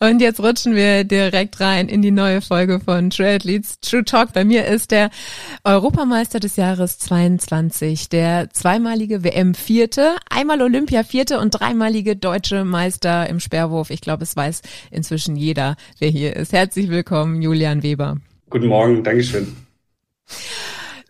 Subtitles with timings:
[0.00, 4.32] Und jetzt rutschen wir direkt rein in die neue Folge von True Athletes True Talk.
[4.32, 5.10] Bei mir ist der
[5.64, 13.90] Europameister des Jahres 22, der zweimalige WM-Vierte, einmal Olympia-Vierte und dreimalige deutsche Meister im Sperrwurf.
[13.90, 14.62] Ich glaube, es weiß
[14.92, 16.52] inzwischen jeder, wer hier ist.
[16.52, 18.18] Herzlich willkommen, Julian Weber.
[18.50, 19.56] Guten Morgen, Dankeschön.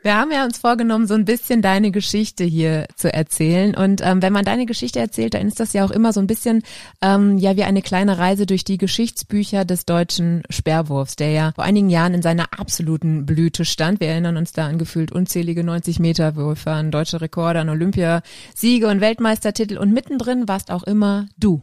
[0.08, 3.74] Wir haben ja uns vorgenommen, so ein bisschen deine Geschichte hier zu erzählen.
[3.74, 6.26] Und ähm, wenn man deine Geschichte erzählt, dann ist das ja auch immer so ein
[6.26, 6.62] bisschen
[7.02, 11.64] ähm, ja wie eine kleine Reise durch die Geschichtsbücher des deutschen Sperrwurfs, der ja vor
[11.64, 14.00] einigen Jahren in seiner absoluten Blüte stand.
[14.00, 18.88] Wir erinnern uns da an gefühlt unzählige 90 Meter Würfe, an deutsche Rekorde, an Olympiasiege
[18.88, 19.76] und Weltmeistertitel.
[19.76, 21.60] Und mittendrin warst auch immer du.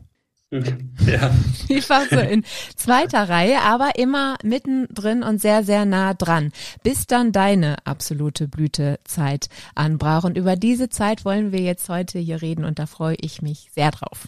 [1.05, 1.31] Ja.
[1.67, 2.43] Vielfach so in
[2.75, 6.51] zweiter Reihe, aber immer mittendrin und sehr, sehr nah dran,
[6.83, 10.23] bis dann deine absolute Blütezeit anbrach.
[10.23, 13.69] Und über diese Zeit wollen wir jetzt heute hier reden und da freue ich mich
[13.73, 14.27] sehr drauf.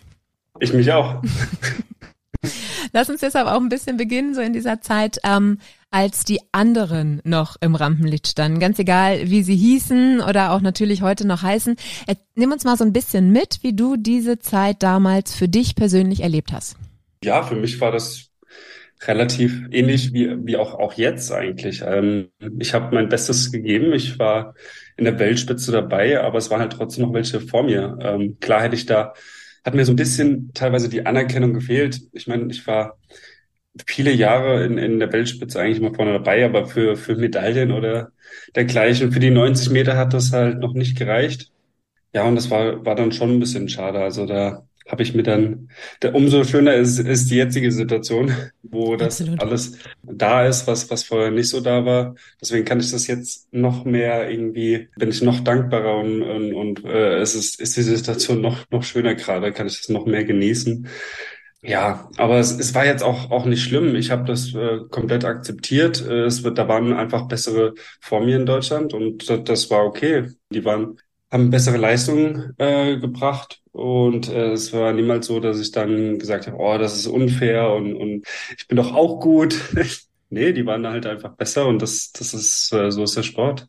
[0.59, 1.21] Ich mich auch.
[2.93, 5.59] Lass uns deshalb auch ein bisschen beginnen, so in dieser Zeit, ähm,
[5.89, 8.59] als die anderen noch im Rampenlicht standen.
[8.59, 11.75] Ganz egal, wie sie hießen oder auch natürlich heute noch heißen.
[12.07, 15.75] Äh, nimm uns mal so ein bisschen mit, wie du diese Zeit damals für dich
[15.75, 16.77] persönlich erlebt hast.
[17.23, 18.29] Ja, für mich war das
[19.05, 21.83] relativ ähnlich wie, wie auch, auch jetzt eigentlich.
[21.85, 23.93] Ähm, ich habe mein Bestes gegeben.
[23.93, 24.55] Ich war
[24.97, 27.97] in der Weltspitze dabei, aber es waren halt trotzdem noch welche vor mir.
[28.01, 29.13] Ähm, klar hätte ich da
[29.67, 31.99] hat mir so ein bisschen teilweise die Anerkennung gefehlt.
[32.13, 32.97] Ich meine, ich war
[33.85, 38.11] viele Jahre in, in der Weltspitze eigentlich immer vorne dabei, aber für, für Medaillen oder
[38.55, 41.51] dergleichen, für die 90 Meter hat das halt noch nicht gereicht.
[42.13, 43.99] Ja, und das war, war dann schon ein bisschen schade.
[43.99, 45.69] Also da habe ich mir dann,
[46.01, 49.41] der, umso schöner ist, ist die jetzige Situation, wo das Absolut.
[49.41, 52.15] alles da ist, was, was vorher nicht so da war.
[52.41, 56.85] Deswegen kann ich das jetzt noch mehr irgendwie, bin ich noch dankbarer und, und, und
[56.85, 60.23] äh, es ist, ist die Situation noch, noch schöner gerade, kann ich das noch mehr
[60.23, 60.87] genießen.
[61.67, 63.93] Ja, aber es, es war jetzt auch, auch nicht schlimm.
[63.95, 66.01] Ich habe das äh, komplett akzeptiert.
[66.01, 69.83] Äh, es wird, da waren einfach bessere vor mir in Deutschland und das, das war
[69.85, 70.29] okay.
[70.49, 70.97] Die waren
[71.29, 76.47] haben bessere Leistungen äh, gebracht und äh, es war niemals so, dass ich dann gesagt
[76.47, 78.25] habe, oh, das ist unfair und, und
[78.57, 79.59] ich bin doch auch gut.
[80.29, 83.67] nee, die waren halt einfach besser und das, das ist, äh, so ist der Sport.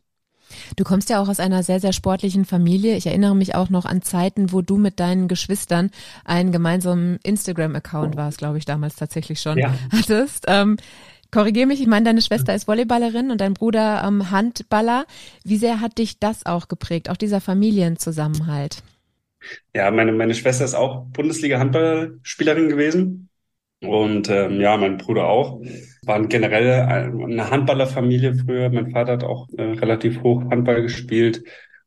[0.75, 2.95] Du kommst ja auch aus einer sehr, sehr sportlichen Familie.
[2.95, 5.91] Ich erinnere mich auch noch an Zeiten, wo du mit deinen Geschwistern
[6.25, 9.73] einen gemeinsamen Instagram-Account warst, glaube ich, damals tatsächlich schon ja.
[9.91, 10.45] hattest.
[10.47, 10.77] Ähm,
[11.31, 15.05] Korrigier mich, ich meine, deine Schwester ist Volleyballerin und dein Bruder ähm, Handballer.
[15.43, 18.81] Wie sehr hat dich das auch geprägt, auch dieser Familienzusammenhalt?
[19.75, 23.28] Ja, meine, meine Schwester ist auch Bundesliga-Handballspielerin gewesen.
[23.81, 25.61] Und ähm, ja, mein Bruder auch.
[26.03, 28.69] Waren generell eine Handballerfamilie früher.
[28.69, 31.43] Mein Vater hat auch äh, relativ hoch Handball gespielt.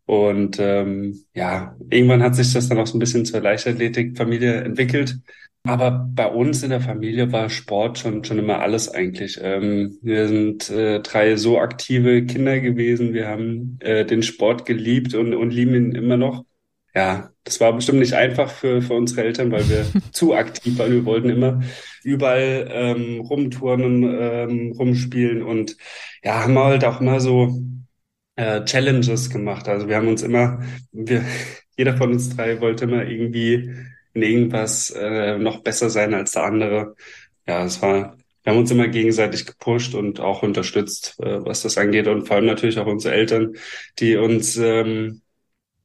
[0.06, 5.18] Und ähm, ja, irgendwann hat sich das dann auch so ein bisschen zur Leichtathletik-Familie entwickelt.
[5.64, 9.38] Aber bei uns in der Familie war Sport schon, schon immer alles eigentlich.
[9.40, 13.14] Ähm, wir sind äh, drei so aktive Kinder gewesen.
[13.14, 16.44] Wir haben äh, den Sport geliebt und, und lieben ihn immer noch.
[16.94, 20.92] Ja, das war bestimmt nicht einfach für, für unsere Eltern, weil wir zu aktiv waren.
[20.92, 21.62] Wir wollten immer
[22.04, 25.76] überall ähm, rumturnen, ähm, rumspielen und
[26.22, 27.62] ja, haben halt auch immer so
[28.36, 29.68] äh, Challenges gemacht.
[29.68, 31.24] Also wir haben uns immer, wir,
[31.76, 33.70] jeder von uns drei wollte immer irgendwie
[34.14, 36.94] in irgendwas äh, noch besser sein als der andere.
[37.46, 41.78] Ja, es war, wir haben uns immer gegenseitig gepusht und auch unterstützt, äh, was das
[41.78, 42.06] angeht.
[42.08, 43.54] Und vor allem natürlich auch unsere Eltern,
[43.98, 45.22] die uns ähm,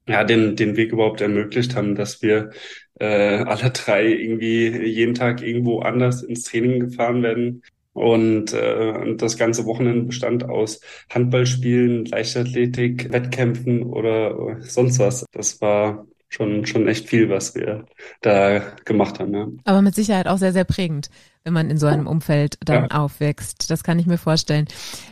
[0.07, 2.51] ja den, den Weg überhaupt ermöglicht haben, dass wir
[2.99, 7.63] äh, alle drei irgendwie jeden Tag irgendwo anders ins Training gefahren werden.
[7.93, 15.25] Und, äh, und das ganze Wochenende bestand aus Handballspielen, Leichtathletik, Wettkämpfen oder sonst was.
[15.31, 17.85] Das war schon, schon echt viel, was wir
[18.21, 19.33] da gemacht haben.
[19.33, 19.47] Ja.
[19.63, 21.09] Aber mit Sicherheit auch sehr, sehr prägend,
[21.43, 22.99] wenn man in so einem Umfeld dann ja.
[22.99, 23.69] aufwächst.
[23.71, 24.67] Das kann ich mir vorstellen.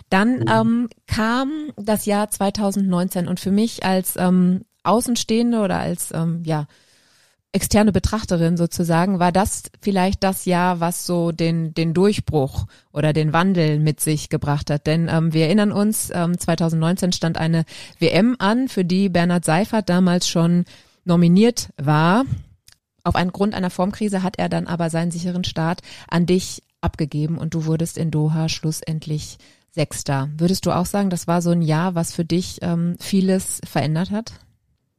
[0.10, 0.46] Dann mhm.
[0.48, 6.68] ähm, kam das Jahr 2019 und für mich als ähm, Außenstehende oder als ähm, ja
[7.56, 13.32] externe Betrachterin sozusagen, war das vielleicht das Jahr, was so den, den Durchbruch oder den
[13.32, 14.86] Wandel mit sich gebracht hat.
[14.88, 17.64] Denn ähm, wir erinnern uns, ähm, 2019 stand eine
[17.98, 20.66] WM an, für die Bernhard Seifert damals schon
[21.06, 22.26] nominiert war.
[23.06, 25.80] Auf einen Grund einer Formkrise hat er dann aber seinen sicheren Start
[26.10, 29.38] an dich abgegeben und du wurdest in Doha schlussendlich
[29.72, 30.30] Sechster.
[30.38, 34.12] Würdest du auch sagen, das war so ein Jahr, was für dich ähm, vieles verändert
[34.12, 34.34] hat?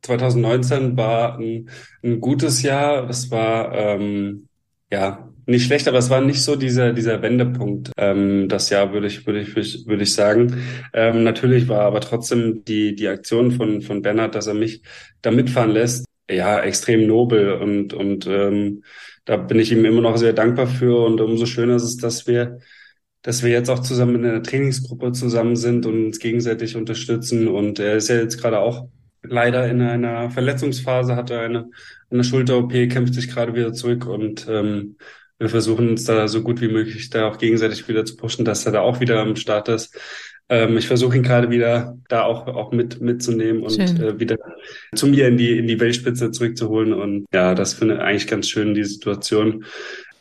[0.07, 1.69] 2019 war ein,
[2.03, 3.09] ein gutes Jahr.
[3.09, 4.49] Es war ähm,
[4.91, 7.93] ja nicht schlecht, aber es war nicht so dieser, dieser Wendepunkt.
[7.97, 10.63] Ähm, das Jahr würde ich, würde ich, würde ich sagen.
[10.93, 14.83] Ähm, natürlich war aber trotzdem die, die Aktion von, von Bernhard, dass er mich
[15.23, 18.83] da mitfahren lässt, ja, extrem nobel und, und ähm,
[19.25, 22.27] da bin ich ihm immer noch sehr dankbar für und umso schöner ist es, dass
[22.27, 22.59] wir,
[23.23, 27.79] dass wir jetzt auch zusammen in einer Trainingsgruppe zusammen sind und uns gegenseitig unterstützen und
[27.79, 28.89] er ist ja jetzt gerade auch
[29.29, 31.71] leider in einer Verletzungsphase, hatte eine,
[32.11, 34.97] eine Schulter-OP, kämpft sich gerade wieder zurück und ähm,
[35.39, 38.65] wir versuchen uns da so gut wie möglich da auch gegenseitig wieder zu pushen, dass
[38.65, 39.95] er da auch wieder am Start ist.
[40.49, 44.37] Ähm, ich versuche ihn gerade wieder da auch, auch mit mitzunehmen und äh, wieder
[44.95, 46.95] zu mir in die, in die Weltspitze zurückzuholen.
[46.95, 49.65] Und ja, das finde ich eigentlich ganz schön, die Situation.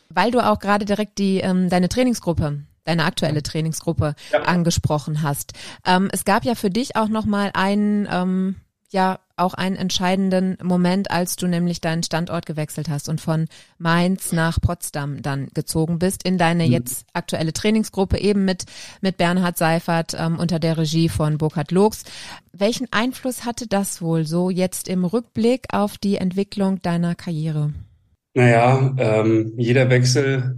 [0.10, 4.42] Weil du auch gerade direkt die ähm, deine Trainingsgruppe deine aktuelle Trainingsgruppe ja.
[4.44, 5.54] angesprochen hast.
[5.86, 8.56] Ähm, es gab ja für dich auch noch mal einen ähm,
[8.96, 13.48] ja auch einen entscheidenden Moment, als du nämlich deinen Standort gewechselt hast und von
[13.78, 16.72] Mainz nach Potsdam dann gezogen bist in deine mhm.
[16.72, 18.64] jetzt aktuelle Trainingsgruppe eben mit
[19.02, 22.06] mit Bernhard Seifert ähm, unter der Regie von Burkhard Looks.
[22.54, 27.74] Welchen Einfluss hatte das wohl so jetzt im Rückblick auf die Entwicklung deiner Karriere?
[28.34, 30.56] Naja, ähm, jeder Wechsel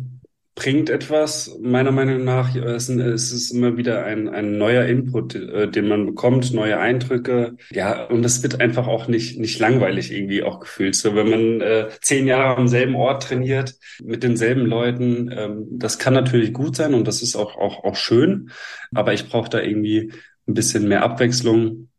[0.57, 1.55] bringt etwas.
[1.61, 6.51] Meiner Meinung nach es ist immer wieder ein, ein neuer Input, äh, den man bekommt,
[6.51, 7.55] neue Eindrücke.
[7.69, 10.95] Ja, und es wird einfach auch nicht, nicht langweilig irgendwie auch gefühlt.
[10.95, 15.99] So, wenn man äh, zehn Jahre am selben Ort trainiert, mit denselben Leuten, ähm, das
[15.99, 18.49] kann natürlich gut sein und das ist auch, auch, auch schön.
[18.95, 20.11] Aber ich brauche da irgendwie
[20.47, 21.89] ein bisschen mehr Abwechslung,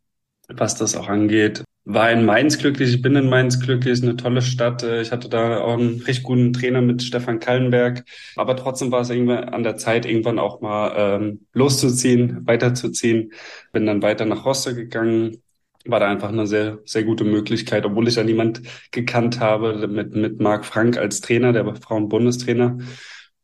[0.48, 4.16] was das auch angeht war in Mainz glücklich, ich bin in Mainz glücklich, ist eine
[4.16, 4.82] tolle Stadt.
[4.82, 8.04] Äh, ich hatte da auch einen richtig guten Trainer mit Stefan Kallenberg.
[8.36, 13.32] Aber trotzdem war es irgendwann an der Zeit, irgendwann auch mal ähm, loszuziehen, weiterzuziehen.
[13.72, 15.42] Bin dann weiter nach Rostock gegangen.
[15.86, 18.60] War da einfach eine sehr, sehr gute Möglichkeit, obwohl ich ja niemand
[18.90, 22.78] gekannt habe, mit, mit Marc Frank als Trainer, der Frauen-Bundestrainer.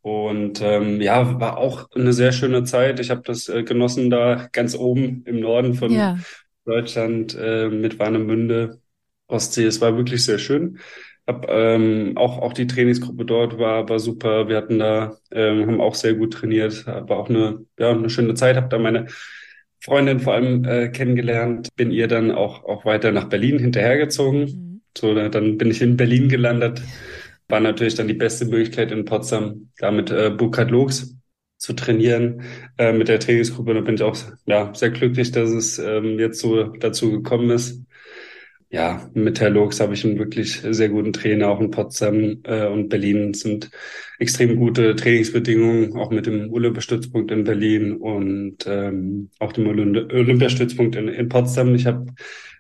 [0.03, 3.01] Und ähm, ja, war auch eine sehr schöne Zeit.
[3.01, 6.19] Ich habe das äh, genossen da ganz oben im Norden von, ja.
[6.65, 8.81] Deutschland äh, mit Warnemünde,
[9.27, 9.65] Ostsee.
[9.65, 10.79] Es war wirklich sehr schön.
[11.27, 14.49] Hab, ähm, auch, auch die Trainingsgruppe dort war, war super.
[14.49, 16.87] Wir hatten da, ähm, haben auch sehr gut trainiert.
[16.87, 18.57] War auch eine, ja, eine schöne Zeit.
[18.57, 19.07] Hab da meine
[19.81, 21.69] Freundin vor allem äh, kennengelernt.
[21.77, 24.41] Bin ihr dann auch, auch weiter nach Berlin hinterhergezogen.
[24.41, 24.81] Mhm.
[24.97, 26.83] So, dann bin ich in Berlin gelandet.
[27.49, 31.15] War natürlich dann die beste Möglichkeit in Potsdam, da mit äh, Burkhard Looks
[31.65, 32.43] zu trainieren
[32.77, 33.73] äh, mit der Trainingsgruppe.
[33.73, 37.83] Da bin ich auch ja, sehr glücklich, dass es ähm, jetzt so dazu gekommen ist.
[38.71, 42.67] Ja, mit Herr Lux habe ich einen wirklich sehr guten Trainer, auch in Potsdam äh,
[42.67, 43.71] und Berlin sind
[44.19, 51.09] extrem gute Trainingsbedingungen, auch mit dem Olympiastützpunkt in Berlin und ähm, auch dem Olympiastützpunkt in,
[51.09, 51.75] in Potsdam.
[51.75, 52.07] Ich habe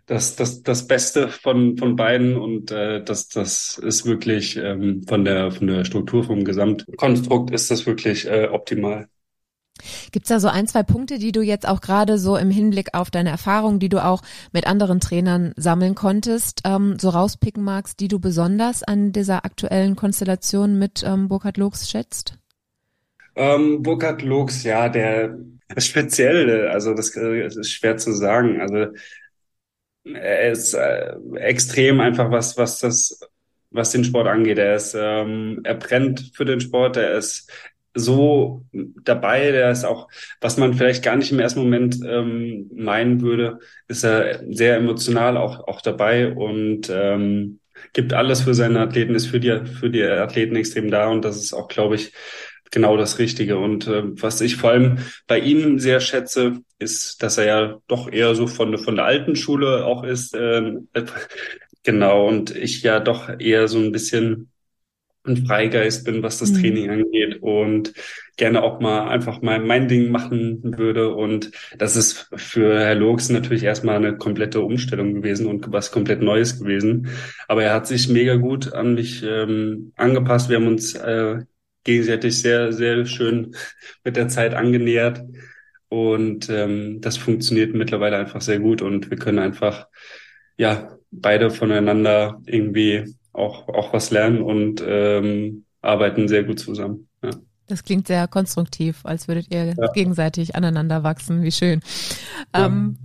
[0.06, 5.24] das, das, das Beste von, von beiden und äh, das, das ist wirklich ähm, von,
[5.24, 9.08] der, von der Struktur, vom Gesamtkonstrukt ist das wirklich äh, optimal.
[10.12, 13.10] Gibt's da so ein, zwei Punkte, die du jetzt auch gerade so im Hinblick auf
[13.10, 14.22] deine Erfahrungen, die du auch
[14.52, 19.96] mit anderen Trainern sammeln konntest, ähm, so rauspicken magst, die du besonders an dieser aktuellen
[19.96, 22.38] Konstellation mit ähm, Burkhard Looks schätzt?
[23.34, 25.36] Ähm, Burkhard Looks, ja, der
[25.78, 28.60] speziell, also das, äh, das ist schwer zu sagen.
[28.60, 28.92] Also
[30.04, 33.20] er ist äh, extrem einfach was, was das,
[33.70, 34.58] was den Sport angeht.
[34.58, 37.50] Er ist, ähm, er brennt für den Sport, er ist
[37.94, 40.08] so dabei, der ist auch,
[40.40, 45.36] was man vielleicht gar nicht im ersten Moment ähm, meinen würde, ist er sehr emotional
[45.36, 47.60] auch, auch dabei und ähm,
[47.92, 51.36] gibt alles für seine Athleten, ist für die, für die Athleten extrem da und das
[51.36, 52.12] ist auch, glaube ich,
[52.70, 53.58] genau das Richtige.
[53.58, 58.10] Und äh, was ich vor allem bei ihm sehr schätze, ist, dass er ja doch
[58.10, 60.34] eher so von, von der alten Schule auch ist.
[60.34, 60.74] Äh,
[61.82, 64.50] genau, und ich ja doch eher so ein bisschen
[65.26, 66.60] ein Freigeist bin, was das mhm.
[66.60, 67.94] Training angeht und
[68.36, 71.14] gerne auch mal einfach mal mein Ding machen würde.
[71.14, 76.20] Und das ist für Herr Looks natürlich erstmal eine komplette Umstellung gewesen und was komplett
[76.20, 77.08] Neues gewesen.
[77.48, 80.50] Aber er hat sich mega gut an mich ähm, angepasst.
[80.50, 81.38] Wir haben uns äh,
[81.84, 83.54] gegenseitig sehr, sehr schön
[84.02, 85.22] mit der Zeit angenähert.
[85.88, 89.86] Und ähm, das funktioniert mittlerweile einfach sehr gut und wir können einfach
[90.56, 97.08] ja beide voneinander irgendwie auch, auch was lernen und ähm, arbeiten sehr gut zusammen.
[97.22, 97.30] Ja.
[97.66, 99.92] Das klingt sehr konstruktiv, als würdet ihr ja.
[99.92, 101.42] gegenseitig aneinander wachsen.
[101.42, 101.80] Wie schön.
[102.54, 102.66] Ja.
[102.66, 102.98] Ähm,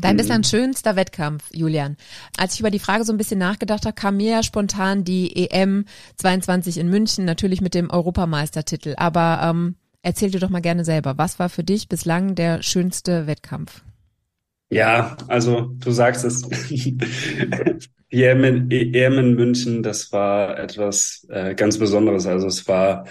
[0.00, 1.96] Dein bislang schönster Wettkampf, Julian.
[2.36, 5.48] Als ich über die Frage so ein bisschen nachgedacht habe, kam mir ja spontan die
[5.50, 5.84] EM
[6.16, 8.94] 22 in München, natürlich mit dem Europameistertitel.
[8.96, 13.26] Aber ähm, erzähl dir doch mal gerne selber, was war für dich bislang der schönste
[13.26, 13.82] Wettkampf?
[14.68, 16.42] Ja, also du sagst es.
[18.12, 22.26] Die EM in, EM in München, das war etwas äh, ganz Besonderes.
[22.26, 23.06] Also es war,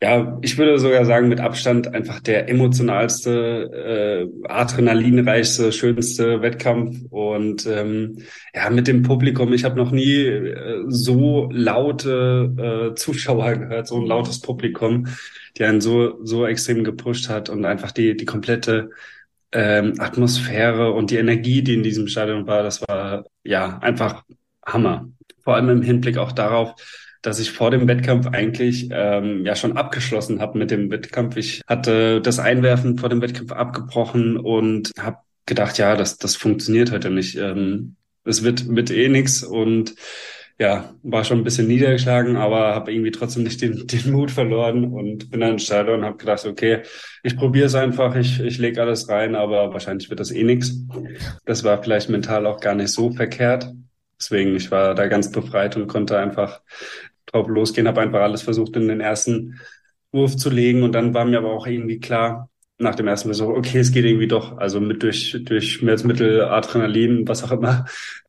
[0.00, 6.98] ja, ich würde sogar sagen, mit Abstand einfach der emotionalste, äh, adrenalinreichste, schönste Wettkampf.
[7.10, 8.18] Und ähm,
[8.54, 14.00] ja, mit dem Publikum, ich habe noch nie äh, so laute äh, Zuschauer gehört, so
[14.00, 15.06] ein lautes Publikum,
[15.56, 18.90] die einen so, so extrem gepusht hat und einfach die, die komplette
[19.52, 24.24] ähm, Atmosphäre und die Energie, die in diesem Stadion war, das war ja einfach
[24.66, 25.08] Hammer.
[25.42, 26.74] Vor allem im Hinblick auch darauf,
[27.24, 31.36] dass ich vor dem Wettkampf eigentlich ähm, ja schon abgeschlossen habe mit dem Wettkampf.
[31.36, 35.16] Ich hatte das Einwerfen vor dem Wettkampf abgebrochen und habe
[35.46, 37.36] gedacht, ja, das, das funktioniert heute nicht.
[37.36, 39.94] Ähm, es wird, wird eh nix und
[40.58, 44.92] ja, war schon ein bisschen niedergeschlagen, aber habe irgendwie trotzdem nicht den, den Mut verloren
[44.92, 46.82] und bin dann ins und habe gedacht, okay,
[47.22, 50.76] ich probiere es einfach, ich, ich lege alles rein, aber wahrscheinlich wird das eh nix.
[51.46, 53.72] Das war vielleicht mental auch gar nicht so verkehrt.
[54.20, 56.60] Deswegen, ich war da ganz befreit und konnte einfach
[57.34, 59.60] drauf losgehen, habe einfach alles versucht, in den ersten
[60.12, 60.82] Wurf zu legen.
[60.82, 62.48] Und dann war mir aber auch irgendwie klar,
[62.78, 64.56] nach dem ersten Versuch, okay, es geht irgendwie doch.
[64.58, 67.86] Also mit durch, durch Schmerzmittel, Adrenalin, was auch immer,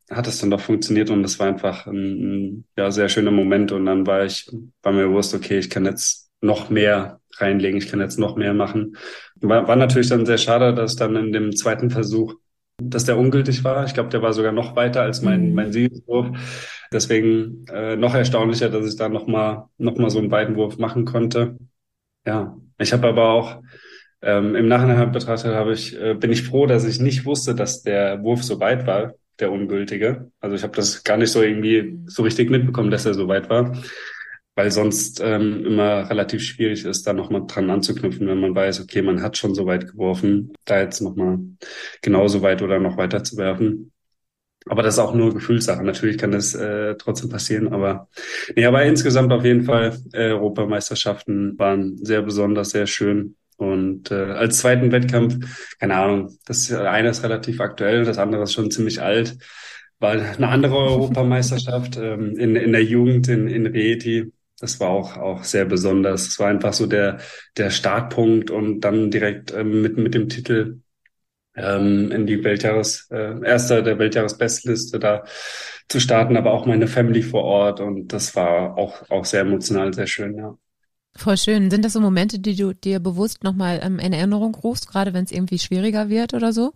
[0.10, 3.72] hat es dann doch funktioniert und das war einfach ein, ein ja, sehr schöner Moment
[3.72, 4.50] und dann war ich,
[4.84, 8.54] war mir bewusst, okay, ich kann jetzt noch mehr reinlegen, ich kann jetzt noch mehr
[8.54, 8.98] machen.
[9.42, 12.36] War, war natürlich dann sehr schade, dass dann in dem zweiten Versuch,
[12.78, 13.86] dass der ungültig war.
[13.86, 15.56] Ich glaube, der war sogar noch weiter als mein, mhm.
[15.56, 16.28] mein Siegeswurf.
[16.96, 20.78] Deswegen äh, noch erstaunlicher, dass ich da noch mal, noch mal so einen weiten Wurf
[20.78, 21.58] machen konnte.
[22.26, 23.62] Ja, ich habe aber auch
[24.22, 27.84] ähm, im Nachhinein betrachtet habe ich, äh, bin ich froh, dass ich nicht wusste, dass
[27.84, 30.32] der Wurf so weit war, der ungültige.
[30.40, 33.50] Also ich habe das gar nicht so irgendwie so richtig mitbekommen, dass er so weit
[33.50, 33.78] war,
[34.56, 39.02] weil sonst ähm, immer relativ schwierig ist, da nochmal dran anzuknüpfen, wenn man weiß, okay,
[39.02, 41.40] man hat schon so weit geworfen, da jetzt nochmal
[42.02, 43.92] genauso weit oder noch weiter zu werfen.
[44.68, 45.84] Aber das ist auch nur Gefühlssache.
[45.84, 48.10] Natürlich kann das äh, trotzdem passieren, aber
[48.56, 53.36] nee, aber insgesamt auf jeden Fall äh, Europameisterschaften waren sehr besonders, sehr schön.
[53.58, 58.54] Und äh, als zweiten Wettkampf, keine Ahnung, das eine ist relativ aktuell, das andere ist
[58.54, 59.38] schon ziemlich alt,
[60.00, 64.32] war eine andere Europameisterschaft ähm, in, in der Jugend in, in Rieti.
[64.60, 66.28] Das war auch, auch sehr besonders.
[66.28, 67.20] Es war einfach so der,
[67.58, 70.80] der Startpunkt und dann direkt ähm, mit, mit dem Titel
[71.56, 75.24] ähm, in die Weltjahres, äh, erster der Weltjahresbestliste da
[75.88, 79.94] zu starten, aber auch meine Family vor Ort und das war auch, auch sehr emotional,
[79.94, 80.58] sehr schön, ja.
[81.18, 81.72] Voll schön.
[81.72, 85.24] Sind das so Momente, die du dir bewusst nochmal ähm, in Erinnerung rufst, gerade wenn
[85.24, 86.74] es irgendwie schwieriger wird oder so?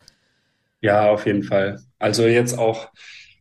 [0.82, 1.82] Ja, auf jeden Fall.
[1.98, 2.90] Also jetzt auch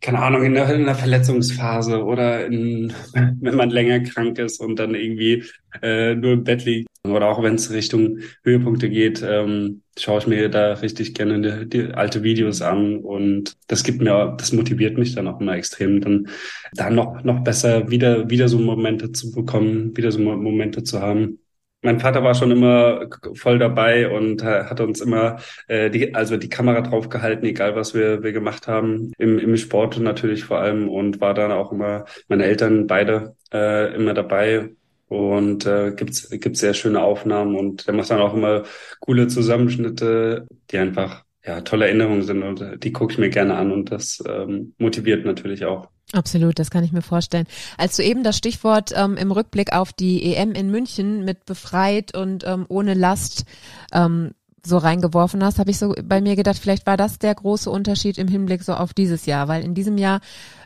[0.01, 4.79] keine Ahnung, in der, in der Verletzungsphase oder in, wenn man länger krank ist und
[4.79, 5.45] dann irgendwie
[5.83, 6.89] äh, nur im Bett liegt.
[7.05, 11.69] Oder auch wenn es Richtung Höhepunkte geht, ähm, schaue ich mir da richtig gerne die,
[11.69, 16.01] die alte Videos an und das gibt mir, das motiviert mich dann auch immer extrem,
[16.01, 16.29] dann
[16.75, 21.39] da noch noch besser wieder wieder so Momente zu bekommen, wieder so Momente zu haben
[21.83, 26.49] mein Vater war schon immer voll dabei und hat uns immer äh, die, also die
[26.49, 31.21] Kamera draufgehalten, egal was wir, wir gemacht haben, im, im Sport natürlich vor allem und
[31.21, 34.71] war dann auch immer, meine Eltern beide äh, immer dabei
[35.09, 38.65] und äh, gibt's gibt's sehr schöne Aufnahmen und der macht dann auch immer
[39.01, 43.73] coole Zusammenschnitte, die einfach ja tolle Erinnerungen sind und die gucke ich mir gerne an
[43.73, 45.89] und das ähm, motiviert natürlich auch.
[46.15, 47.47] Absolut, das kann ich mir vorstellen.
[47.77, 52.17] Als du eben das Stichwort ähm, im Rückblick auf die EM in München mit befreit
[52.17, 53.45] und ähm, ohne Last
[53.93, 54.33] ähm,
[54.65, 58.19] so reingeworfen hast, habe ich so bei mir gedacht, vielleicht war das der große Unterschied
[58.19, 60.21] im Hinblick so auf dieses Jahr, weil in diesem Jahr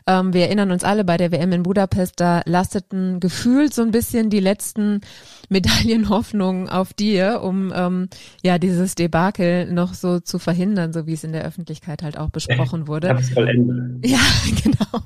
[0.07, 3.91] ähm, wir erinnern uns alle bei der WM in Budapest, da lasteten gefühlt so ein
[3.91, 5.01] bisschen die letzten
[5.49, 8.09] Medaillenhoffnungen auf dir, um ähm,
[8.41, 12.29] ja dieses Debakel noch so zu verhindern, so wie es in der Öffentlichkeit halt auch
[12.29, 13.09] besprochen wurde.
[14.03, 14.19] Ja,
[14.63, 15.03] genau.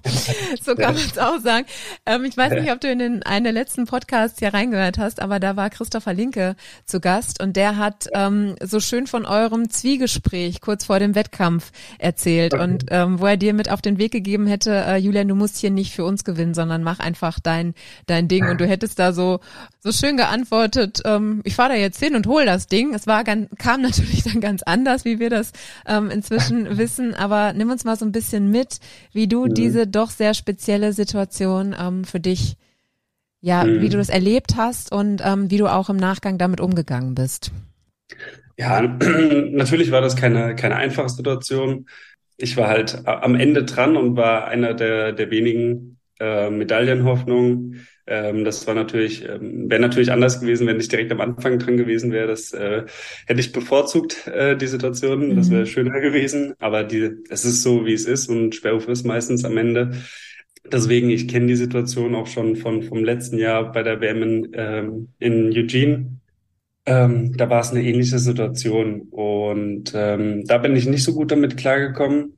[0.63, 1.65] So kann man es auch sagen.
[2.05, 5.21] Ähm, ich weiß nicht, ob du in den einen der letzten Podcasts hier reingehört hast,
[5.21, 9.69] aber da war Christopher Linke zu Gast und der hat ähm, so schön von eurem
[9.69, 12.63] Zwiegespräch kurz vor dem Wettkampf erzählt okay.
[12.63, 15.57] und ähm, wo er dir mit auf den Weg gegeben hätte, äh, Julian, du musst
[15.57, 17.73] hier nicht für uns gewinnen, sondern mach einfach dein,
[18.05, 18.47] dein Ding.
[18.47, 19.39] Und du hättest da so,
[19.79, 22.93] so schön geantwortet, ähm, ich fahre da jetzt hin und hol das Ding.
[22.93, 25.51] Es war ganz, kam natürlich dann ganz anders, wie wir das
[25.85, 27.13] ähm, inzwischen wissen.
[27.13, 28.79] Aber nimm uns mal so ein bisschen mit,
[29.11, 29.53] wie du mhm.
[29.53, 32.55] diese doch sehr spezielle Situation ähm, für dich,
[33.41, 33.81] ja, mhm.
[33.81, 37.51] wie du das erlebt hast und ähm, wie du auch im Nachgang damit umgegangen bist.
[38.57, 38.81] Ja,
[39.51, 41.85] natürlich war das keine, keine einfache Situation
[42.37, 47.75] ich war halt am Ende dran und war einer der, der wenigen, äh, Medaillenhoffnung.
[48.07, 51.77] Ähm, das war natürlich, ähm, wäre natürlich anders gewesen, wenn ich direkt am Anfang dran
[51.77, 52.27] gewesen wäre.
[52.27, 52.83] Das äh,
[53.25, 55.35] hätte ich bevorzugt, äh, die Situation.
[55.35, 55.67] Das wäre mhm.
[55.67, 56.53] schöner gewesen.
[56.59, 59.91] Aber die, es ist so, wie es ist und Sperrhof ist meistens am Ende.
[60.71, 64.51] Deswegen, ich kenne die Situation auch schon von vom letzten Jahr bei der WM in,
[64.53, 66.17] ähm, in Eugene.
[66.87, 71.31] Ähm, da war es eine ähnliche Situation und ähm, da bin ich nicht so gut
[71.31, 72.37] damit klargekommen.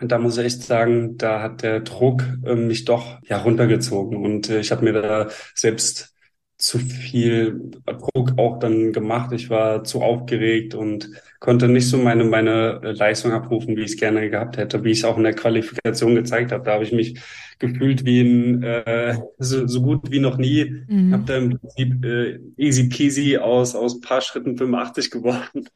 [0.00, 4.16] Und da muss ich echt sagen, da hat der Druck äh, mich doch ja runtergezogen
[4.24, 6.13] und äh, ich habe mir da selbst
[6.56, 9.32] zu viel Druck auch dann gemacht.
[9.32, 13.96] Ich war zu aufgeregt und konnte nicht so meine meine Leistung abrufen, wie ich es
[13.96, 16.64] gerne gehabt hätte, wie ich es auch in der Qualifikation gezeigt habe.
[16.64, 17.18] Da habe ich mich
[17.58, 20.84] gefühlt wie ein äh, so, so gut wie noch nie.
[20.88, 21.12] Mhm.
[21.12, 25.68] Habe da im Prinzip äh, easy peasy aus aus paar Schritten 85 geworden.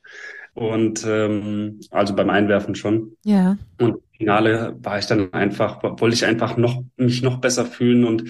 [0.54, 3.16] Und ähm, also beim Einwerfen schon.
[3.24, 3.58] Ja.
[3.78, 8.04] Und im Finale war ich dann einfach, wollte ich einfach noch mich noch besser fühlen
[8.04, 8.24] und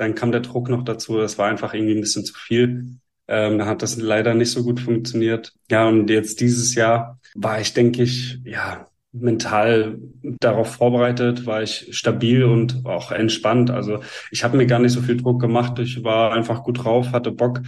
[0.00, 1.18] dann kam der Druck noch dazu.
[1.18, 2.96] Das war einfach irgendwie ein bisschen zu viel.
[3.28, 5.52] Ähm, da hat das leider nicht so gut funktioniert.
[5.70, 11.88] Ja, und jetzt dieses Jahr war ich, denke ich, ja, mental darauf vorbereitet, war ich
[11.90, 13.70] stabil und auch entspannt.
[13.70, 15.78] Also ich habe mir gar nicht so viel Druck gemacht.
[15.80, 17.60] Ich war einfach gut drauf, hatte Bock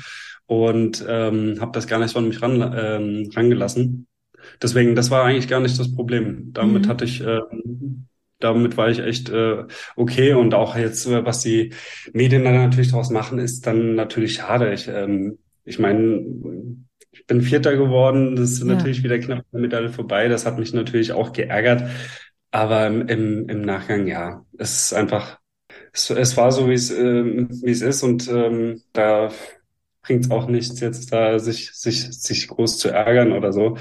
[0.47, 4.07] und ähm, habe das gar nicht so an mich ran, ähm, rangelassen.
[4.61, 6.53] Deswegen, das war eigentlich gar nicht das Problem.
[6.53, 6.89] Damit mhm.
[6.89, 8.07] hatte ich ähm,
[8.43, 9.65] damit war ich echt äh,
[9.97, 10.35] okay.
[10.35, 11.73] Und auch jetzt, äh, was die
[12.13, 14.73] Medien dann natürlich daraus machen, ist dann natürlich schade.
[14.73, 16.25] Ich, ähm, ich meine,
[17.13, 18.37] ich bin Vierter geworden.
[18.37, 18.67] Das ist ja.
[18.67, 20.29] natürlich wieder knapp eine Medaille vorbei.
[20.29, 21.91] Das hat mich natürlich auch geärgert.
[22.51, 25.39] Aber im, im Nachgang, ja, es ist einfach,
[25.93, 28.03] es, es war so, wie es, äh, wie es ist.
[28.03, 29.31] Und ähm, da
[30.03, 33.79] bringt es auch nichts, jetzt da sich, sich, sich groß zu ärgern oder so.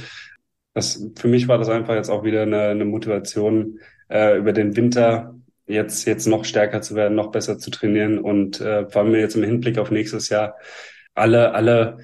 [0.74, 3.80] Das, für mich war das einfach jetzt auch wieder eine, eine Motivation,
[4.12, 5.36] äh, über den Winter
[5.68, 9.36] jetzt, jetzt noch stärker zu werden, noch besser zu trainieren und äh, vor allem jetzt
[9.36, 10.56] im Hinblick auf nächstes Jahr
[11.14, 11.98] alle, alle,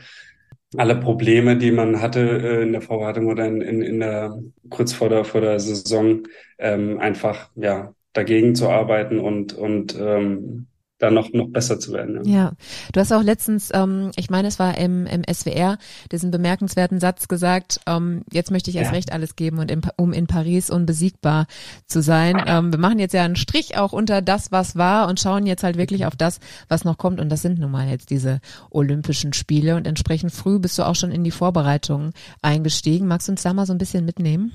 [0.75, 4.37] alle Probleme, die man hatte äh, in der Vorbereitung oder in, in, in der
[4.69, 6.23] kurz vor der vor der Saison,
[6.57, 10.67] ähm, einfach ja dagegen zu arbeiten und und ähm,
[10.99, 12.25] da noch, noch besser zu werden.
[12.25, 12.33] Ja.
[12.33, 12.51] ja,
[12.91, 15.77] du hast auch letztens, ähm, ich meine, es war im, im SWR,
[16.11, 18.95] diesen bemerkenswerten Satz gesagt, ähm, jetzt möchte ich erst ja.
[18.95, 21.45] recht alles geben und in, um in Paris unbesiegbar
[21.85, 22.41] zu sein.
[22.45, 25.63] Ähm, wir machen jetzt ja einen Strich auch unter das, was war und schauen jetzt
[25.63, 27.19] halt wirklich auf das, was noch kommt.
[27.19, 28.39] Und das sind nun mal jetzt diese
[28.71, 33.07] Olympischen Spiele und entsprechend früh bist du auch schon in die Vorbereitungen eingestiegen.
[33.07, 34.51] Magst du uns da mal so ein bisschen mitnehmen?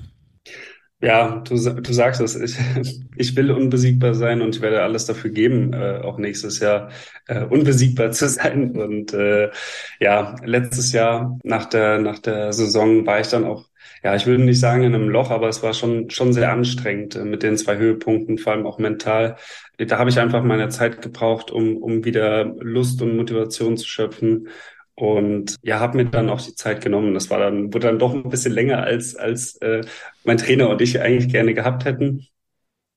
[1.03, 2.35] Ja, du, du sagst es.
[2.35, 2.57] Ich,
[3.17, 6.91] ich will unbesiegbar sein und ich werde alles dafür geben, äh, auch nächstes Jahr
[7.27, 8.75] äh, unbesiegbar zu sein.
[8.77, 9.51] Und äh,
[9.99, 13.65] ja, letztes Jahr nach der nach der Saison war ich dann auch,
[14.01, 17.15] ja, ich würde nicht sagen in einem Loch, aber es war schon schon sehr anstrengend
[17.17, 19.35] äh, mit den zwei Höhepunkten, vor allem auch mental.
[19.77, 24.47] Da habe ich einfach meine Zeit gebraucht, um um wieder Lust und Motivation zu schöpfen
[24.95, 27.13] und ja, habe mir dann auch die Zeit genommen.
[27.13, 29.81] Das war dann, wurde dann doch ein bisschen länger als, als äh,
[30.23, 32.27] mein Trainer und ich eigentlich gerne gehabt hätten.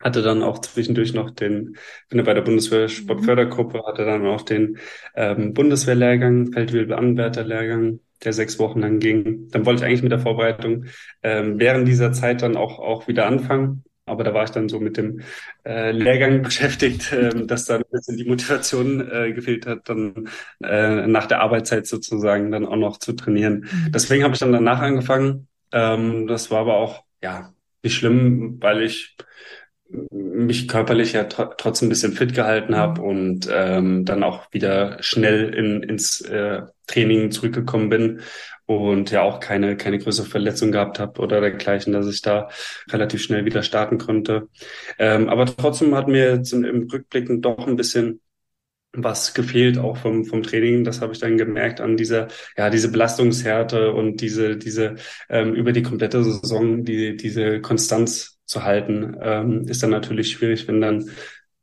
[0.00, 1.76] Hatte dann auch zwischendurch noch den,
[2.10, 4.78] bin ja bei der Bundeswehr Sportfördergruppe, hatte dann auch den
[5.14, 9.48] ähm, Bundeswehrlehrgang, Feldwebel-Anwärterlehrgang, der sechs Wochen lang ging.
[9.50, 10.84] Dann wollte ich eigentlich mit der Vorbereitung
[11.22, 13.84] ähm, während dieser Zeit dann auch, auch wieder anfangen.
[14.06, 15.20] Aber da war ich dann so mit dem
[15.64, 20.28] äh, Lehrgang beschäftigt, äh, dass dann ein bisschen die Motivation äh, gefehlt hat, dann
[20.62, 23.66] äh, nach der Arbeitszeit sozusagen dann auch noch zu trainieren.
[23.70, 23.92] Mhm.
[23.92, 25.48] Deswegen habe ich dann danach angefangen.
[25.72, 29.16] Ähm, das war aber auch ja nicht schlimm, weil ich
[30.10, 33.06] mich körperlich ja tr trotzdem ein bisschen fit gehalten habe mhm.
[33.06, 38.20] und ähm, dann auch wieder schnell in, ins äh, Training zurückgekommen bin
[38.66, 42.48] und ja auch keine, keine größere Verletzung gehabt habe oder dergleichen, dass ich da
[42.90, 44.48] relativ schnell wieder starten konnte.
[44.98, 48.20] Ähm, aber trotzdem hat mir jetzt im Rückblicken doch ein bisschen
[48.92, 50.84] was gefehlt auch vom, vom Training.
[50.84, 54.96] Das habe ich dann gemerkt an dieser, ja, diese Belastungshärte und diese, diese
[55.28, 60.66] ähm, über die komplette Saison, die, diese Konstanz zu halten, ähm, ist dann natürlich schwierig,
[60.68, 61.10] wenn dann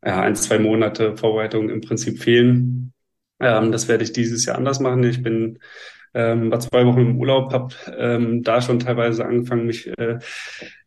[0.06, 2.94] ja, ein, zwei Monate Vorbereitung im Prinzip fehlen.
[3.40, 5.04] Ähm, das werde ich dieses Jahr anders machen.
[5.04, 5.60] Ich bin
[6.14, 10.20] ähm, war zwei Wochen im Urlaub, habe ähm, da schon teilweise angefangen, mich äh,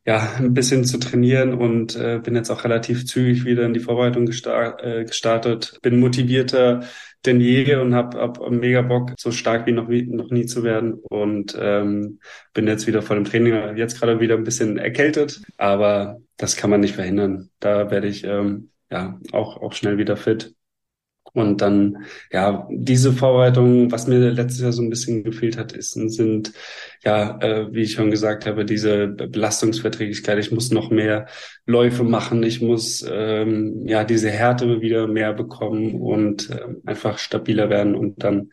[0.04, 3.80] ja ein bisschen zu trainieren und äh, bin jetzt auch relativ zügig wieder in die
[3.80, 5.78] Vorbereitung gestar äh, gestartet.
[5.82, 6.84] Bin motivierter
[7.24, 10.62] denn je und habe hab mega Bock, so stark wie noch, wie noch nie zu
[10.62, 12.20] werden und ähm,
[12.54, 16.70] bin jetzt wieder vor dem Training, jetzt gerade wieder ein bisschen erkältet, aber das kann
[16.70, 17.50] man nicht verhindern.
[17.58, 20.54] Da werde ich ähm, ja auch auch schnell wieder fit
[21.36, 21.98] Und dann,
[22.32, 26.54] ja, diese Vorbereitung, was mir letztes Jahr so ein bisschen gefehlt hat, ist, sind,
[27.04, 30.38] ja, äh, wie ich schon gesagt habe, diese Belastungsverträglichkeit.
[30.38, 31.26] Ich muss noch mehr
[31.66, 32.42] Läufe machen.
[32.42, 37.94] Ich muss, ähm, ja, diese Härte wieder mehr bekommen und äh, einfach stabiler werden.
[37.94, 38.48] Und dann,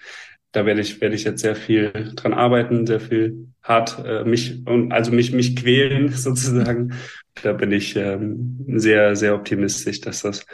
[0.51, 4.67] da werde ich, werde ich jetzt sehr viel dran arbeiten, sehr viel hart, äh, mich,
[4.67, 6.95] und also mich, mich quälen sozusagen.
[7.41, 10.45] Da bin ich ähm, sehr, sehr optimistisch, dass das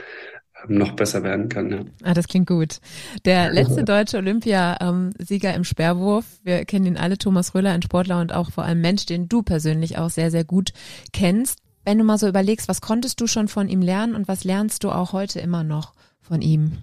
[0.67, 1.71] noch besser werden kann.
[1.71, 1.79] Ja.
[2.03, 2.79] Ah, das klingt gut.
[3.25, 8.33] Der letzte deutsche Olympiasieger im Sperrwurf, wir kennen ihn alle, Thomas Röller, ein Sportler und
[8.33, 10.71] auch vor allem Mensch, den du persönlich auch sehr, sehr gut
[11.13, 11.59] kennst.
[11.85, 14.83] Wenn du mal so überlegst, was konntest du schon von ihm lernen und was lernst
[14.83, 16.73] du auch heute immer noch von ihm?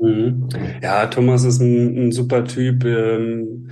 [0.00, 0.48] Mhm.
[0.82, 2.84] Ja, Thomas ist ein, ein super Typ.
[2.84, 3.70] Ähm,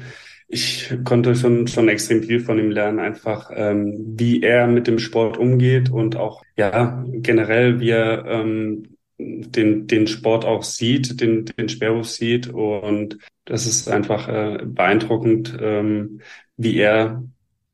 [0.48, 4.98] ich konnte schon schon extrem viel von ihm lernen, einfach ähm, wie er mit dem
[4.98, 11.44] Sport umgeht und auch ja generell wie er ähm, den, den Sport auch sieht, den,
[11.44, 12.48] den Sperrwurf sieht.
[12.48, 16.20] Und das ist einfach äh, beeindruckend, ähm,
[16.56, 17.24] wie er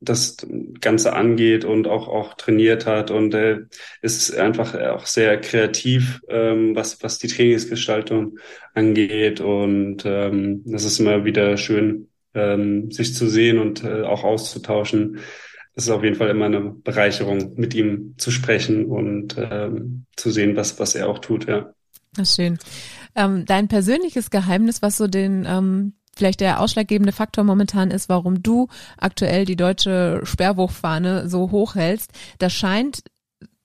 [0.01, 0.37] das
[0.81, 3.11] Ganze angeht und auch, auch trainiert hat.
[3.11, 3.61] Und äh,
[4.03, 8.39] ist einfach auch sehr kreativ, ähm, was, was die Trainingsgestaltung
[8.75, 9.41] angeht.
[9.41, 15.21] Und ähm, das ist immer wieder schön, ähm, sich zu sehen und äh, auch auszutauschen
[15.75, 20.31] es ist auf jeden Fall immer eine Bereicherung, mit ihm zu sprechen und ähm, zu
[20.31, 21.73] sehen, was, was er auch tut, ja.
[22.17, 22.59] Ist schön.
[23.17, 28.43] Ähm, dein persönliches Geheimnis, was so den ähm, vielleicht der ausschlaggebende Faktor momentan ist, warum
[28.43, 33.03] du aktuell die deutsche Sperrwurffahne so hoch hältst, das scheint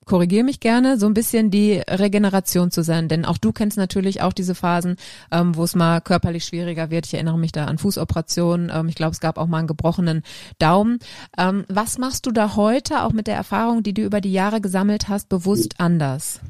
[0.10, 3.08] korrigiere mich gerne, so ein bisschen die Regeneration zu sein.
[3.08, 4.96] Denn auch du kennst natürlich auch diese Phasen,
[5.32, 7.06] ähm, wo es mal körperlich schwieriger wird.
[7.06, 8.72] Ich erinnere mich da an Fußoperationen.
[8.74, 10.24] Ähm, ich glaube, es gab auch mal einen gebrochenen
[10.58, 10.98] Daumen.
[11.38, 14.62] Ähm, was machst du da heute, auch mit der Erfahrung, die du über die Jahre
[14.62, 16.42] gesammelt hast, bewusst anders?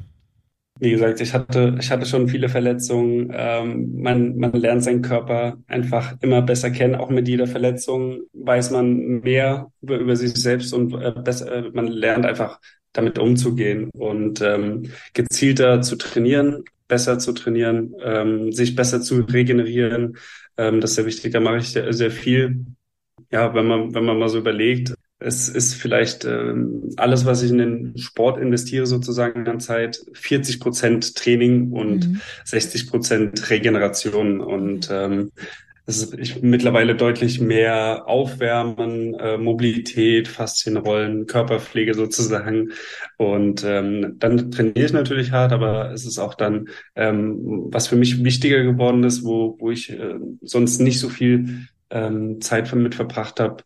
[0.78, 3.30] Wie gesagt, ich hatte, ich hatte schon viele Verletzungen.
[3.34, 6.94] Ähm, man, man lernt seinen Körper einfach immer besser kennen.
[6.94, 11.70] Auch mit jeder Verletzung weiß man mehr über, über sich selbst und äh, besser, äh,
[11.74, 12.58] man lernt einfach
[12.92, 20.16] damit umzugehen und ähm, gezielter zu trainieren, besser zu trainieren, ähm, sich besser zu regenerieren.
[20.56, 21.32] Ähm, das ist sehr wichtig.
[21.32, 22.64] Da mache ich sehr, sehr viel.
[23.30, 27.50] Ja, wenn man, wenn man mal so überlegt, es ist vielleicht ähm, alles, was ich
[27.50, 32.20] in den Sport investiere, sozusagen an Zeit, 40 Prozent Training und mhm.
[32.44, 34.40] 60 Prozent Regeneration.
[34.40, 35.30] Und ähm,
[35.86, 42.70] es ist ich, mittlerweile deutlich mehr Aufwärmen, äh, Mobilität, Faszienrollen, Körperpflege sozusagen.
[43.16, 47.38] Und ähm, dann trainiere ich natürlich hart, aber es ist auch dann, ähm,
[47.70, 52.40] was für mich wichtiger geworden ist, wo, wo ich äh, sonst nicht so viel ähm,
[52.40, 53.62] Zeit mit verbracht habe,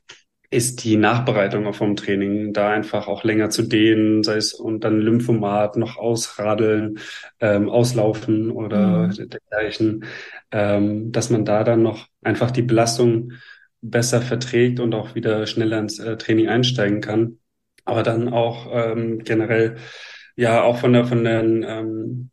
[0.50, 5.00] ist die Nachbereitung vom Training, da einfach auch länger zu dehnen, sei es und dann
[5.00, 6.98] Lymphomat noch ausradeln,
[7.40, 9.28] ähm, auslaufen oder mhm.
[9.28, 10.04] dergleichen,
[10.52, 13.32] ähm, dass man da dann noch einfach die Belastung
[13.80, 17.38] besser verträgt und auch wieder schneller ins äh, Training einsteigen kann.
[17.84, 19.76] Aber dann auch ähm, generell
[20.36, 22.30] ja auch von der von den ähm,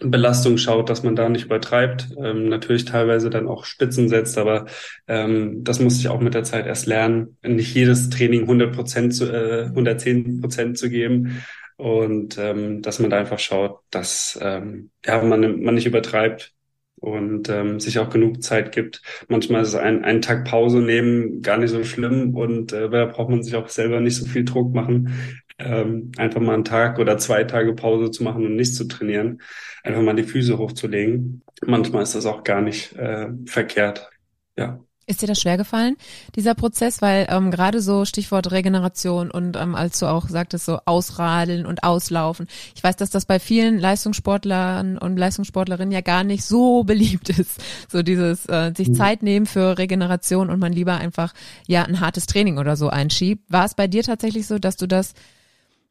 [0.00, 2.08] Belastung schaut, dass man da nicht übertreibt.
[2.22, 4.66] Ähm, natürlich teilweise dann auch Spitzen setzt, aber
[5.08, 9.14] ähm, das muss ich auch mit der Zeit erst lernen, nicht jedes Training 100 Prozent
[9.14, 11.42] zu, äh, 110 Prozent zu geben
[11.76, 16.52] und ähm, dass man da einfach schaut, dass ähm, ja man man nicht übertreibt
[16.96, 19.02] und ähm, sich auch genug Zeit gibt.
[19.28, 23.30] Manchmal ist ein, ein Tag Pause nehmen gar nicht so schlimm und äh, da braucht
[23.30, 25.12] man sich auch selber nicht so viel Druck machen
[25.58, 29.40] ähm, einfach mal einen Tag oder zwei Tage Pause zu machen und nicht zu trainieren,
[29.82, 31.42] einfach mal die Füße hochzulegen.
[31.66, 34.08] Manchmal ist das auch gar nicht äh, verkehrt.
[34.56, 34.80] Ja.
[35.08, 35.96] Ist dir das schwer gefallen,
[36.36, 37.00] dieser Prozess?
[37.00, 41.82] Weil ähm, gerade so Stichwort Regeneration und ähm, als du auch sagtest, so ausradeln und
[41.82, 42.46] auslaufen.
[42.76, 47.58] Ich weiß, dass das bei vielen Leistungssportlern und Leistungssportlerinnen ja gar nicht so beliebt ist.
[47.90, 48.94] So dieses äh, sich mhm.
[48.94, 51.32] Zeit nehmen für Regeneration und man lieber einfach
[51.66, 53.50] ja ein hartes Training oder so einschiebt.
[53.50, 55.14] War es bei dir tatsächlich so, dass du das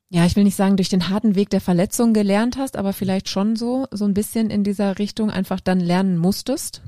[0.10, 3.30] ja, ich will nicht sagen, durch den harten Weg der Verletzung gelernt hast, aber vielleicht
[3.30, 6.82] schon so, so ein bisschen in dieser Richtung einfach dann lernen musstest?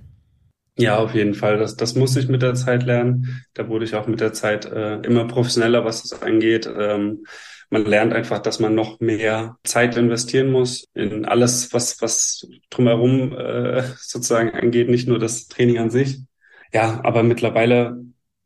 [0.77, 1.57] Ja, auf jeden Fall.
[1.57, 3.43] Das, das musste ich mit der Zeit lernen.
[3.53, 6.69] Da wurde ich auch mit der Zeit äh, immer professioneller, was das angeht.
[6.73, 7.25] Ähm,
[7.69, 13.33] man lernt einfach, dass man noch mehr Zeit investieren muss in alles, was, was drumherum
[13.37, 16.21] äh, sozusagen angeht, nicht nur das Training an sich.
[16.73, 17.97] Ja, aber mittlerweile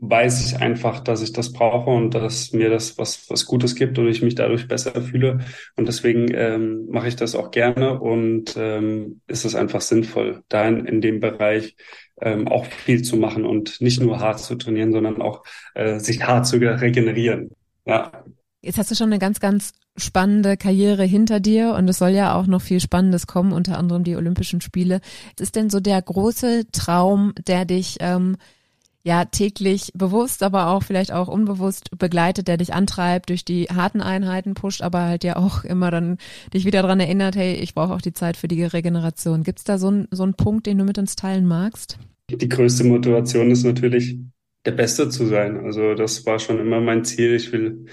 [0.10, 3.98] weiß ich einfach, dass ich das brauche und dass mir das was, was Gutes gibt
[3.98, 5.40] und ich mich dadurch besser fühle.
[5.78, 10.68] Und deswegen ähm, mache ich das auch gerne und ähm, ist es einfach sinnvoll, da
[10.68, 11.78] in, in dem Bereich
[12.22, 16.26] ähm, auch viel zu machen und nicht nur hart zu trainieren, sondern auch äh, sich
[16.26, 17.52] hart zu regenerieren.
[17.86, 18.12] Ja.
[18.62, 22.36] Jetzt hast du schon eine ganz, ganz spannende Karriere hinter dir und es soll ja
[22.36, 25.02] auch noch viel Spannendes kommen, unter anderem die Olympischen Spiele.
[25.38, 28.38] Was ist denn so der große Traum, der dich ähm,
[29.04, 34.02] ja täglich bewusst, aber auch vielleicht auch unbewusst begleitet, der dich antreibt, durch die harten
[34.02, 36.18] Einheiten pusht, aber halt ja auch immer dann
[36.54, 39.44] dich wieder dran erinnert, hey, ich brauche auch die Zeit für die Regeneration.
[39.44, 41.98] Gibt's da so, ein, so einen Punkt, den du mit uns teilen magst?
[42.32, 44.18] Die größte Motivation ist natürlich,
[44.66, 45.58] der Beste zu sein.
[45.66, 47.36] Also das war schon immer mein Ziel.
[47.36, 47.86] Ich will,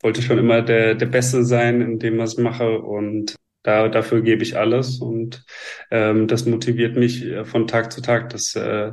[0.00, 4.20] wollte schon immer der, der Beste sein in dem, was ich mache und da, dafür
[4.22, 5.44] gebe ich alles und
[5.90, 8.28] ähm, das motiviert mich äh, von Tag zu Tag.
[8.28, 8.92] Das äh,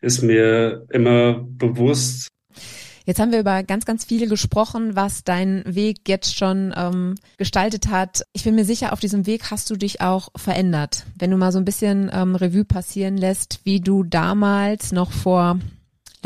[0.00, 2.28] ist mir immer bewusst.
[3.04, 7.88] Jetzt haben wir über ganz, ganz viel gesprochen, was dein Weg jetzt schon ähm, gestaltet
[7.88, 8.22] hat.
[8.32, 11.04] Ich bin mir sicher, auf diesem Weg hast du dich auch verändert.
[11.16, 15.60] Wenn du mal so ein bisschen ähm, Revue passieren lässt, wie du damals noch vor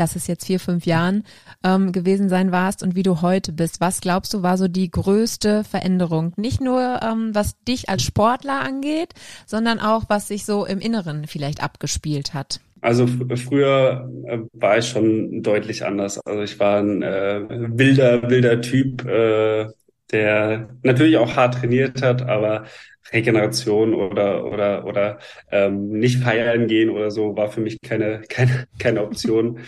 [0.01, 1.23] lass es jetzt vier, fünf Jahren
[1.63, 3.79] ähm, gewesen sein warst und wie du heute bist.
[3.81, 6.33] Was glaubst du, war so die größte Veränderung?
[6.37, 9.13] Nicht nur, ähm, was dich als Sportler angeht,
[9.45, 12.61] sondern auch, was sich so im Inneren vielleicht abgespielt hat.
[12.81, 16.19] Also früher äh, war ich schon deutlich anders.
[16.25, 19.67] Also ich war ein äh, wilder, wilder Typ, äh,
[20.11, 22.65] der natürlich auch hart trainiert hat, aber
[23.11, 25.19] Regeneration oder oder oder
[25.51, 29.59] ähm, nicht feiern gehen oder so war für mich keine keine keine Option.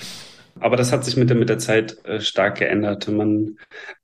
[0.60, 3.08] Aber das hat sich mit der mit der Zeit äh, stark geändert.
[3.08, 3.58] Man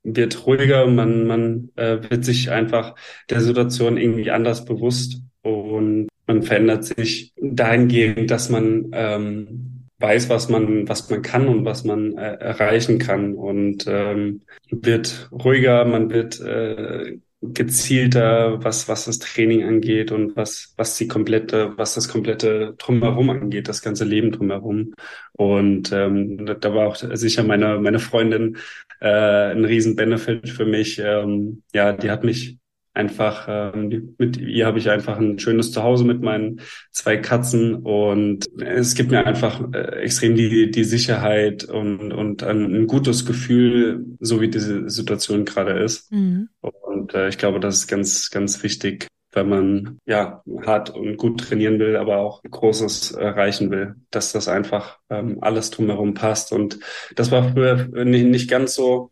[0.04, 2.96] wird ruhiger, man man äh, wird sich einfach
[3.30, 9.69] der Situation irgendwie anders bewusst und man verändert sich dahingehend, dass man ähm,
[10.00, 15.30] weiß, was man, was man kann und was man äh, erreichen kann und ähm, wird
[15.32, 21.78] ruhiger, man wird äh, gezielter, was, was das Training angeht und was, was die komplette,
[21.78, 24.94] was das komplette drumherum angeht, das ganze Leben drumherum.
[25.34, 28.58] Und ähm, da war auch sicher meine, meine Freundin
[29.00, 31.00] äh, ein riesen Benefit für mich.
[31.00, 32.58] Ähm, ja, die hat mich
[33.00, 36.60] einfach, ähm, mit ihr habe ich einfach ein schönes Zuhause mit meinen
[36.92, 42.76] zwei Katzen und es gibt mir einfach äh, extrem die, die Sicherheit und, und ein,
[42.76, 46.12] ein gutes Gefühl, so wie diese Situation gerade ist.
[46.12, 46.50] Mhm.
[46.62, 51.40] Und äh, ich glaube, das ist ganz, ganz wichtig, wenn man ja hart und gut
[51.40, 56.52] trainieren will, aber auch Großes erreichen will, dass das einfach ähm, alles drumherum passt.
[56.52, 56.80] Und
[57.16, 59.12] das war früher nicht, nicht ganz so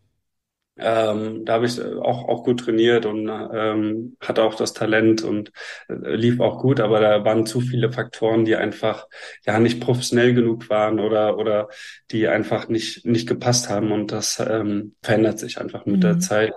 [0.78, 5.52] ähm, da habe ich auch, auch gut trainiert und ähm, hatte auch das Talent und
[5.88, 9.06] äh, lief auch gut, aber da waren zu viele Faktoren, die einfach
[9.44, 11.68] ja nicht professionell genug waren oder oder
[12.10, 16.00] die einfach nicht nicht gepasst haben und das ähm, verändert sich einfach mit mhm.
[16.00, 16.52] der Zeit.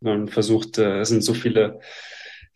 [0.00, 1.80] Man versucht, äh, es sind so viele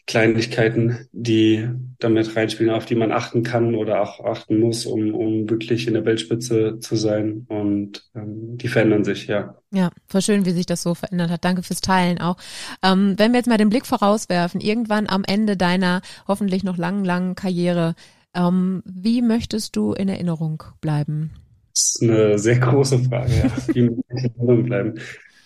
[0.06, 5.50] Kleinigkeiten, die damit reinspielen, auf die man achten kann oder auch achten muss, um, um
[5.50, 7.44] wirklich in der Weltspitze zu sein.
[7.48, 9.56] Und ähm, die verändern sich, ja.
[9.72, 11.44] Ja, voll schön, wie sich das so verändert hat.
[11.44, 12.36] Danke fürs Teilen auch.
[12.84, 17.04] Ähm, wenn wir jetzt mal den Blick vorauswerfen, irgendwann am Ende deiner hoffentlich noch langen,
[17.04, 17.96] langen Karriere,
[18.32, 21.32] ähm, wie möchtest du in Erinnerung bleiben?
[21.72, 23.50] Das ist eine sehr große Frage, ja.
[23.74, 24.94] Wie möchte ich in Erinnerung bleiben?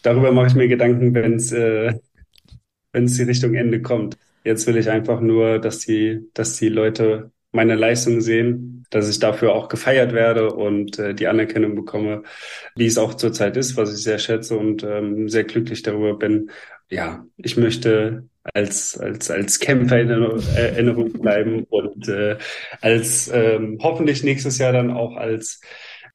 [0.03, 1.94] Darüber mache ich mir Gedanken, wenn es äh,
[2.92, 4.16] wenn es die Richtung Ende kommt.
[4.44, 9.18] Jetzt will ich einfach nur, dass die, dass die Leute meine Leistung sehen, dass ich
[9.18, 12.22] dafür auch gefeiert werde und äh, die Anerkennung bekomme,
[12.76, 16.50] wie es auch zurzeit ist, was ich sehr schätze und ähm, sehr glücklich darüber bin.
[16.88, 22.37] Ja, ich möchte als als als Kämpfer in Erinnerung bleiben und äh,
[22.81, 25.61] als ähm, hoffentlich nächstes Jahr dann auch als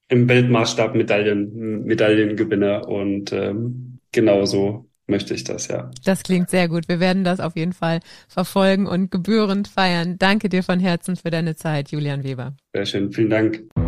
[0.08, 5.90] im Weltmaßstab Medaillen Medaillengewinner und ähm, genauso möchte ich das, ja.
[6.04, 6.88] Das klingt sehr gut.
[6.88, 10.18] Wir werden das auf jeden Fall verfolgen und gebührend feiern.
[10.18, 12.54] Danke dir von Herzen für deine Zeit, Julian Weber.
[12.72, 13.12] Sehr schön.
[13.12, 13.85] Vielen Dank.